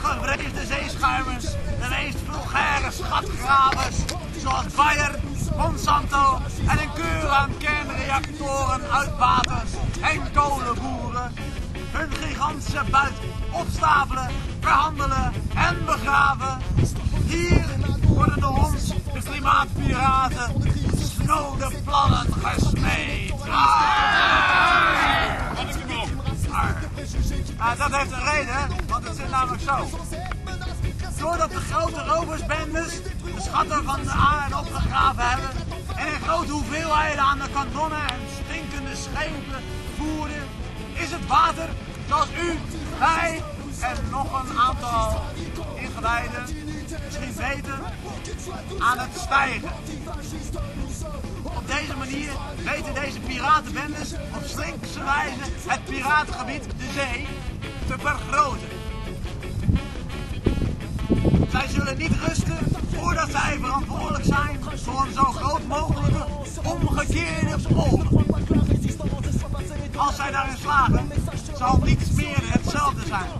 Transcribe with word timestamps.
gevreesde 0.00 0.66
zeeschuimers, 0.66 1.44
de 1.80 1.88
meest 1.88 2.18
vulgaire 2.30 2.90
schatgravers, 2.90 3.96
zoals 4.42 4.74
Bayer, 4.74 5.18
Monsanto 5.56 6.38
en 6.68 6.78
een 6.78 6.92
keur 6.94 7.28
aan 7.28 7.56
kernreactoren, 7.58 8.90
uitbaters 8.90 9.70
en 10.00 10.32
kolenboeren, 10.32 11.32
hun 11.90 12.10
gigantische 12.12 12.84
buit 12.90 13.12
opstapelen, 13.52 14.28
verhandelen 14.60 15.32
en 15.54 15.84
begraven. 15.84 16.58
Hier 17.26 17.64
worden 18.06 18.40
door 18.40 18.56
ons, 18.56 18.88
de 18.88 19.22
klimaatpiraten, 19.24 20.52
snode 20.98 21.70
plannen 21.84 22.26
gesmeed. 22.42 23.32
Ah, 23.50 24.37
dat 27.78 27.96
heeft 27.96 28.12
een 28.12 28.24
reden, 28.24 28.86
want 28.88 29.08
het 29.08 29.16
zit 29.16 29.30
namelijk 29.30 29.62
zo. 29.62 29.88
Doordat 31.18 31.50
de 31.50 31.60
grote 31.60 32.04
roversbendes 32.04 33.02
de 33.02 33.40
schatten 33.40 33.84
van 33.84 34.02
de 34.02 34.10
aarde 34.10 34.58
opgegraven 34.58 35.28
hebben 35.28 35.50
en 35.96 36.06
in 36.06 36.20
grote 36.20 36.52
hoeveelheden 36.52 37.18
aan 37.18 37.38
de 37.38 37.48
kanonnen 37.52 38.00
en 38.00 38.20
stinkende 38.44 38.96
schepen 38.96 39.62
voeren, 39.96 40.46
is 40.94 41.10
het 41.10 41.26
water, 41.26 41.68
zoals 42.08 42.28
u, 42.42 42.58
wij 42.98 43.42
en 43.80 44.10
nog 44.10 44.50
een 44.50 44.58
aantal 44.58 45.20
ingewijden 45.76 46.44
misschien 47.04 47.34
weten, 47.36 47.78
aan 48.78 48.98
het 48.98 49.18
stijgen. 49.20 49.70
Op 51.42 51.66
deze 51.66 51.96
manier 51.96 52.30
weten 52.64 52.94
deze 52.94 53.20
piratenbendes 53.20 54.12
op 54.12 54.44
slinkse 54.44 55.04
wijze 55.04 55.52
het 55.66 55.84
piratengebied, 55.84 56.64
de 56.64 56.90
zee, 56.94 57.26
te 57.86 57.94
vergroten. 57.98 58.68
Zij 61.50 61.68
zullen 61.68 61.98
niet 61.98 62.12
rusten 62.26 62.58
voordat 62.94 63.30
zij 63.30 63.58
verantwoordelijk 63.60 64.24
zijn 64.24 64.58
voor 64.76 65.06
een 65.06 65.12
zo 65.12 65.22
groot 65.22 65.66
mogelijke 65.66 66.26
omgekeerde 66.64 67.58
golf. 67.74 68.02
Als 69.96 70.16
zij 70.16 70.30
daarin 70.30 70.56
slagen, 70.56 71.08
zal 71.56 71.78
niets 71.84 72.10
meer 72.10 72.40
hetzelfde 72.42 73.06
zijn. 73.06 73.30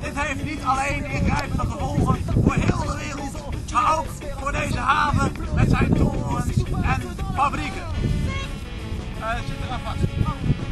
Dit 0.00 0.12
heeft 0.14 0.44
niet 0.44 0.64
alleen 0.64 1.04
ingrijpende 1.04 1.66
gevolgen 1.66 2.21
voor 2.32 2.54
heel 2.54 2.86
de 2.86 2.96
wereld, 2.96 3.72
maar 3.72 3.98
ook 3.98 4.06
voor 4.40 4.52
deze 4.52 4.78
haven 4.78 5.32
met 5.54 5.70
zijn 5.70 5.94
torens 5.94 6.56
en 6.82 7.02
fabrieken. 7.34 7.82
Uh, 9.20 9.34
zit 9.34 9.56
er. 9.70 10.71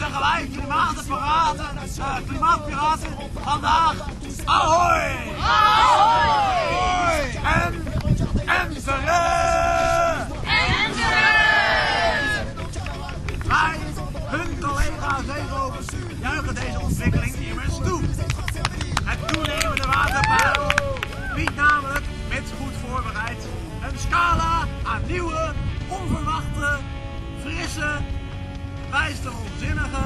Zeggen 0.00 0.20
wij 0.20 0.48
klimaatpiraten, 0.52 1.66
uh, 1.98 2.16
klimaatpiraten 2.28 3.08
vandaag 3.40 3.94
ahoy! 4.44 5.10
Ahoy! 5.40 7.20
En, 7.44 7.74
en 8.46 8.68
terug! 8.84 10.26
En 10.44 10.92
terug! 10.92 12.44
Wij, 13.46 13.78
hun 14.26 14.60
collega's 14.60 15.24
zeerovers, 15.26 15.86
juichen 16.20 16.54
deze 16.54 16.80
ontwikkeling 16.80 17.34
immers 17.34 17.76
toe. 17.84 18.00
Het 19.04 19.32
toenemende 19.32 19.86
waterpeil 19.86 20.72
biedt 21.34 21.56
namelijk, 21.56 22.04
mits 22.28 22.50
goed 22.60 22.72
voorbereid, 22.88 23.46
een 23.90 23.98
scala 23.98 24.66
aan 24.84 25.02
nieuwe, 25.06 25.52
onverwachte, 25.88 26.78
frisse, 27.42 27.98
bijster 28.90 29.32
onzinnige, 29.44 30.04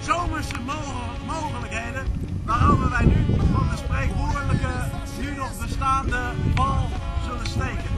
zomerse 0.00 0.60
mo- 0.66 1.34
mogelijkheden 1.34 2.06
waarover 2.44 2.90
wij 2.90 3.04
nu 3.04 3.24
van 3.52 3.68
de 3.70 3.76
spreekwoordelijke, 3.76 4.72
nu 5.20 5.34
nog 5.36 5.66
bestaande 5.66 6.20
val 6.54 6.88
zullen 7.24 7.46
steken. 7.46 7.90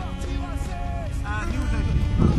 Uh, 1.23 2.34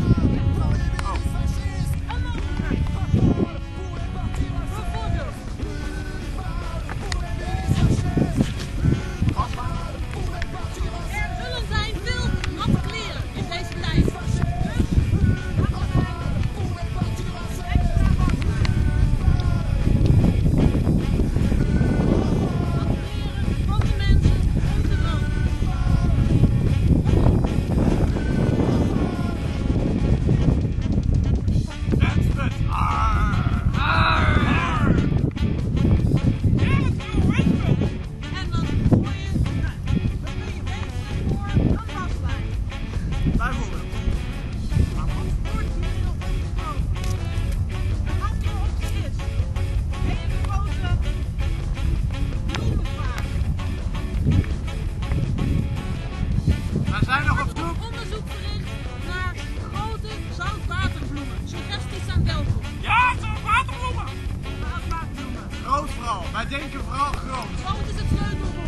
Wij 66.89 66.97
denken 66.97 67.19
vooral 67.19 67.45
groot. 67.45 67.47
Groot 67.63 68.64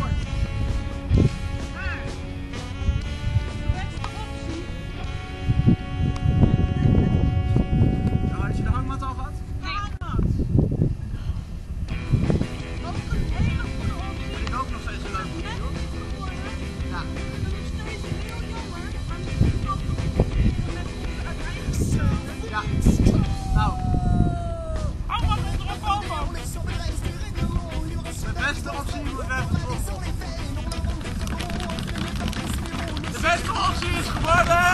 X, 33.80 34.08
comanda! 34.10 34.67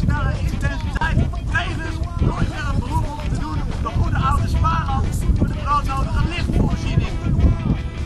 snelle 0.00 0.32
intensiteit 0.40 1.18
van 1.30 1.44
trainers. 1.50 1.96
Nooit 2.20 2.48
meer 2.48 2.66
een 2.72 2.78
beroep 2.78 3.06
om 3.10 3.28
te 3.32 3.40
doen. 3.40 3.58
De 3.82 3.88
goede 3.88 4.16
oude 4.16 4.48
spaarland 4.48 5.06
voor 5.36 5.46
de 5.46 5.54
broodnodige 5.54 6.24
lichtvoorziening. 6.28 7.10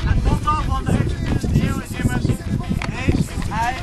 Het 0.05 0.25
motto 0.25 0.63
van 0.69 0.85
de 0.85 0.93
21e 0.93 1.85
is 1.85 1.99
immers 1.99 2.27
Is 2.27 3.27
Hij, 3.49 3.75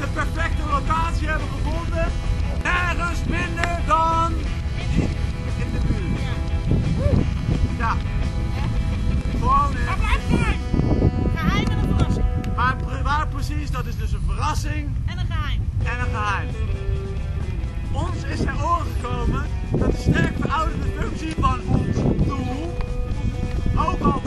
de 0.00 0.06
perfecte 0.12 0.62
locatie 0.70 1.28
hebben 1.28 1.48
gevonden. 1.48 2.06
Nergens 2.62 3.20
minder 3.28 3.78
dan 3.86 4.32
in 5.58 5.72
de 5.72 5.80
buurt. 5.86 7.24
Ja. 7.78 7.96
Gewoon. 9.30 9.70
een 9.70 9.98
Geheim 11.34 11.66
en 11.66 11.78
een 11.78 11.96
verrassing. 11.96 12.26
Maar 12.56 12.76
waar 13.02 13.28
precies, 13.28 13.70
dat 13.70 13.86
is 13.86 13.96
dus 13.96 14.12
een 14.12 14.22
verrassing. 14.26 14.88
En 15.06 15.18
een 15.18 15.26
geheim. 15.26 15.60
En 15.84 16.00
een 16.00 16.14
geheim. 16.14 16.48
Ons 17.92 18.22
is 18.22 18.40
er 18.40 18.64
oren 18.64 18.86
gekomen 19.00 19.44
dat 19.70 19.90
de 19.90 19.98
sterk 19.98 20.34
verouderde 20.40 20.88
functie 20.98 21.34
van 21.40 21.60
ons 21.66 21.96
doel 22.26 22.76
ook 23.76 24.00
al 24.00 24.17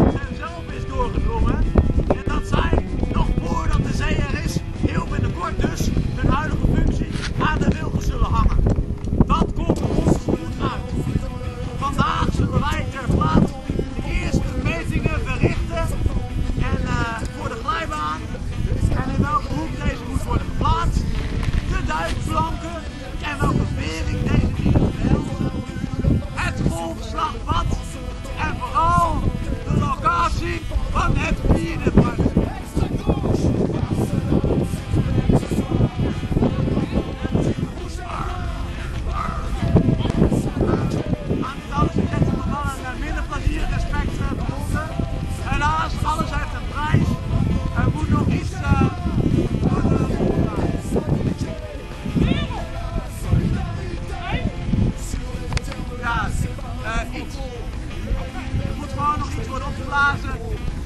opgeblazen 59.92 60.40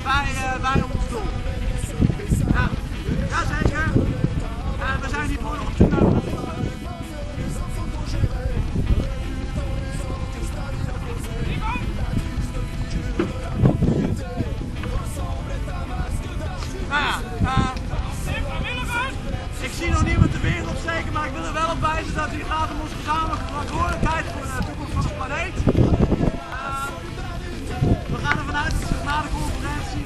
bij, 0.04 0.26
eh, 0.36 0.62
bij 0.62 0.95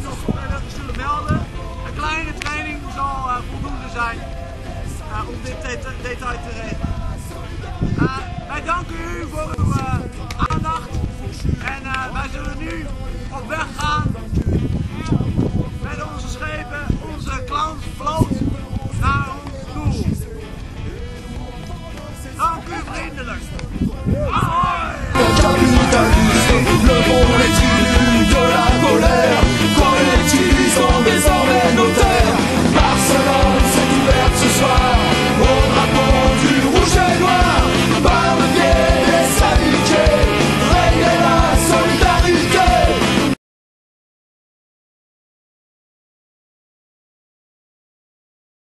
nog 0.04 0.18
vrijwilligers 0.26 0.74
zullen 0.76 0.98
melden. 0.98 1.46
Een 1.88 1.96
kleine 1.96 2.34
training 2.34 2.80
zal 2.96 3.16
eh, 3.30 3.36
voldoende 3.52 3.90
zijn 3.94 4.18
eh, 4.20 5.28
om 5.30 5.36
dit 5.44 5.62
det- 5.62 5.88
detail 6.02 6.40
te 6.46 6.52
regelen. 6.62 6.98
Eh, 7.98 8.18
wij 8.48 8.64
danken 8.64 8.96
u 8.96 9.28
voor 9.32 9.50
uw 9.58 9.74
aandacht 10.50 10.90
en 11.74 11.82
wij 12.14 12.28
zullen 12.32 12.58
nu 12.58 12.86
op 13.32 13.48
weg 13.48 13.66
gaan 13.78 14.04
met 15.82 16.04
onze 16.14 16.28